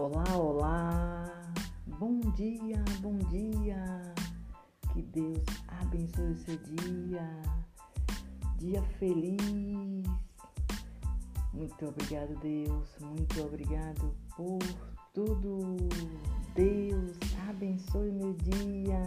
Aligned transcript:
Olá, 0.00 0.36
olá! 0.36 1.24
Bom 1.98 2.20
dia, 2.36 2.84
bom 3.00 3.18
dia! 3.30 4.14
Que 4.92 5.02
Deus 5.02 5.44
abençoe 5.66 6.30
o 6.30 6.36
seu 6.36 6.56
dia! 6.58 7.28
Dia 8.58 8.80
feliz! 9.00 10.06
Muito 11.52 11.84
obrigado, 11.84 12.38
Deus! 12.38 12.88
Muito 13.00 13.42
obrigado 13.42 14.14
por 14.36 14.60
tudo! 15.12 15.76
Deus 16.54 17.18
abençoe 17.48 18.12
meu 18.12 18.34
dia! 18.34 19.02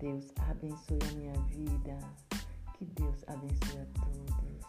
Deus 0.00 0.32
abençoe 0.50 0.98
a 1.10 1.12
minha 1.14 1.40
vida! 1.42 1.96
Que 2.76 2.86
Deus 2.86 3.22
abençoe 3.28 3.82
a 3.82 3.86
todos! 4.00 4.66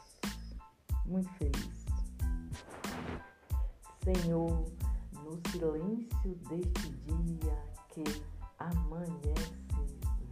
Muito 1.07 1.29
feliz! 1.39 1.87
Senhor, 4.03 4.63
no 5.27 5.41
silêncio 5.51 6.35
deste 6.47 6.89
dia 7.05 7.63
que 7.89 8.03
amanhece, 8.59 9.57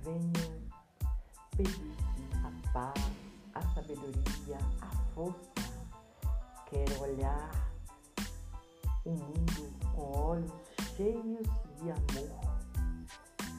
venho 0.03 0.31
pedir-te 1.57 2.37
a 2.37 2.71
paz, 2.71 3.11
a 3.53 3.61
sabedoria, 3.73 4.57
a 4.81 4.89
força. 5.13 5.65
Quero 6.67 7.01
olhar 7.01 7.51
o 9.03 9.09
mundo 9.09 9.73
com 9.93 10.17
olhos 10.17 10.51
cheios 10.95 11.47
de 11.81 11.91
amor, 11.91 12.57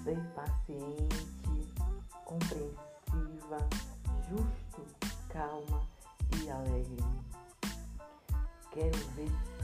ser 0.05 0.19
paciente, 0.35 1.75
compreensiva, 2.25 3.69
justo, 4.31 4.87
calma 5.29 5.83
e 6.43 6.49
alegre. 6.49 7.05
Quero 8.71 8.99
ver 9.15 9.56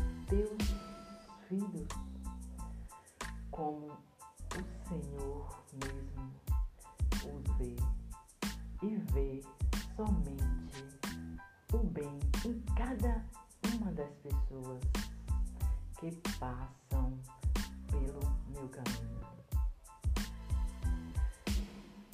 e 8.82 8.96
vê 9.12 9.40
somente 9.94 10.84
o 11.72 11.78
bem 11.78 12.18
em 12.44 12.60
cada 12.74 13.24
uma 13.72 13.92
das 13.92 14.12
pessoas 14.16 14.82
que 16.00 16.10
passam 16.38 17.16
pelo 17.86 18.20
meu 18.48 18.68
caminho. 18.68 19.22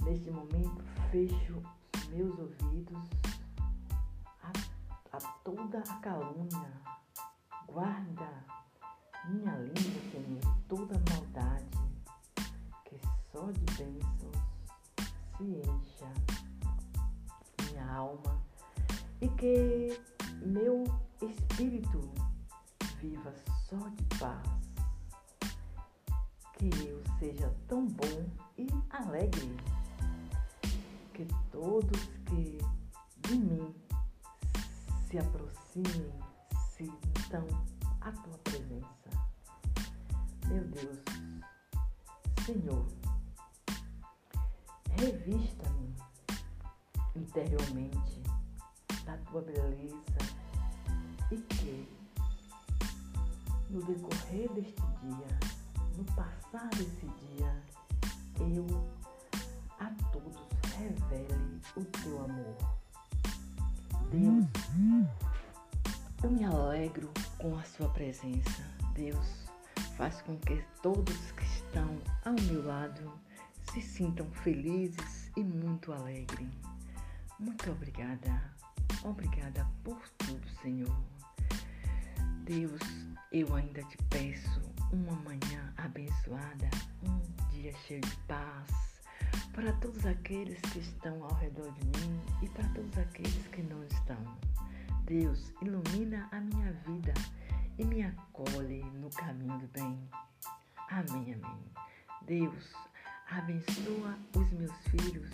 Neste 0.04 0.30
momento, 0.30 0.84
fecho 1.10 1.62
meus 2.10 2.38
ouvidos 2.38 3.08
a, 4.42 4.52
a 5.16 5.20
toda 5.42 5.78
a 5.78 5.96
calúnia. 6.00 6.72
Guarda 7.66 8.44
minha 9.26 9.56
língua, 9.56 10.02
Senhor, 10.10 10.58
toda 10.68 11.02
maldade, 11.10 11.66
que 12.84 13.00
só 13.32 13.50
de 13.50 13.64
bênçãos 13.76 14.48
se 15.38 15.44
encha 15.44 16.37
alma 17.98 18.40
e 19.20 19.28
que 19.28 20.00
meu 20.40 20.84
espírito 21.20 22.00
viva 23.00 23.34
só 23.68 23.76
de 23.88 24.04
paz. 24.18 24.46
Que 26.54 26.70
eu 26.88 27.02
seja 27.18 27.54
tão 27.68 27.86
bom 27.86 28.26
e 28.56 28.66
alegre 28.90 29.56
que 31.14 31.26
todos 31.50 32.04
que 32.26 32.58
de 33.28 33.34
mim 33.36 33.74
se 35.08 35.18
aproximem 35.18 36.12
sintam 36.76 37.46
a 38.00 38.12
tua 38.12 38.38
presença. 38.38 39.10
Meu 40.46 40.64
Deus, 40.64 40.98
Senhor, 42.44 42.86
revista-me 44.96 45.77
interiormente 47.28 48.22
da 49.04 49.16
tua 49.18 49.42
beleza 49.42 50.18
e 51.30 51.36
que 51.36 51.88
no 53.68 53.82
decorrer 53.82 54.50
deste 54.54 54.82
dia, 55.02 55.38
no 55.96 56.04
passar 56.14 56.68
desse 56.70 57.06
dia, 57.06 57.62
eu 58.40 58.66
a 59.78 59.90
todos 60.10 60.36
revele 60.78 61.60
o 61.76 61.84
teu 61.84 62.24
amor. 62.24 62.56
Deus, 64.10 64.46
eu 66.22 66.30
me 66.30 66.44
alegro 66.44 67.10
com 67.36 67.58
a 67.58 67.62
sua 67.64 67.90
presença. 67.90 68.62
Deus, 68.94 69.46
faz 69.98 70.22
com 70.22 70.38
que 70.38 70.64
todos 70.82 71.30
que 71.32 71.44
estão 71.44 71.98
ao 72.24 72.32
meu 72.32 72.64
lado 72.64 73.12
se 73.70 73.82
sintam 73.82 74.26
felizes 74.30 75.30
e 75.36 75.44
muito 75.44 75.92
alegres. 75.92 76.48
Muito 77.38 77.70
obrigada. 77.70 78.52
Obrigada 79.04 79.66
por 79.84 80.00
tudo, 80.18 80.48
Senhor. 80.60 80.96
Deus, 82.44 82.80
eu 83.30 83.54
ainda 83.54 83.82
te 83.84 83.96
peço 84.10 84.60
uma 84.92 85.12
manhã 85.16 85.72
abençoada, 85.76 86.68
um 87.04 87.20
dia 87.50 87.72
cheio 87.86 88.00
de 88.00 88.16
paz 88.26 88.88
para 89.52 89.72
todos 89.74 90.06
aqueles 90.06 90.60
que 90.72 90.78
estão 90.78 91.22
ao 91.24 91.34
redor 91.34 91.70
de 91.72 91.84
mim 91.84 92.20
e 92.42 92.48
para 92.48 92.68
todos 92.70 92.96
aqueles 92.98 93.46
que 93.48 93.62
não 93.62 93.84
estão. 93.84 94.38
Deus, 95.04 95.52
ilumina 95.62 96.28
a 96.32 96.40
minha 96.40 96.72
vida 96.86 97.12
e 97.78 97.84
me 97.84 98.02
acolhe 98.02 98.82
no 98.94 99.10
caminho 99.10 99.58
do 99.58 99.66
bem. 99.68 99.98
Amém, 100.90 101.34
amém. 101.34 101.64
Deus, 102.22 102.72
abençoa 103.30 104.18
os 104.36 104.50
meus 104.52 104.76
filhos, 104.88 105.30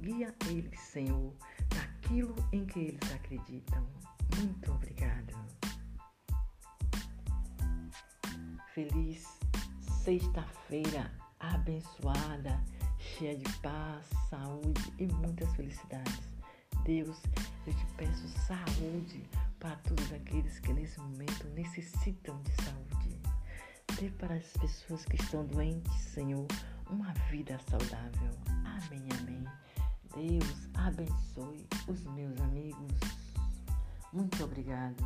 guia 0.00 0.34
eles, 0.48 0.80
Senhor, 0.80 1.32
naquilo 1.74 2.34
em 2.52 2.64
que 2.64 2.80
eles 2.80 3.12
acreditam. 3.12 3.86
Muito 4.36 4.72
obrigada. 4.72 5.34
Feliz 8.74 9.38
sexta-feira 10.04 11.10
abençoada, 11.38 12.62
cheia 12.98 13.36
de 13.36 13.52
paz, 13.58 14.06
saúde 14.28 14.92
e 14.98 15.06
muitas 15.06 15.54
felicidades. 15.54 16.20
Deus, 16.84 17.22
eu 17.66 17.74
te 17.74 17.86
peço 17.96 18.28
saúde 18.46 19.22
para 19.58 19.76
todos 19.76 20.12
aqueles 20.12 20.58
que 20.60 20.72
nesse 20.72 20.98
momento 21.00 21.46
necessitam 21.50 22.40
de 22.42 22.64
saúde. 22.64 23.20
Dê 24.00 24.08
para 24.10 24.34
as 24.34 24.52
pessoas 24.54 25.04
que 25.04 25.16
estão 25.16 25.44
doentes, 25.46 25.92
Senhor, 25.92 26.46
uma 26.88 27.12
vida 27.30 27.58
saudável. 27.68 28.49
Deus 30.20 30.68
abençoe 30.74 31.66
os 31.88 32.04
meus 32.12 32.38
amigos. 32.42 32.92
Muito 34.12 34.44
obrigada. 34.44 35.02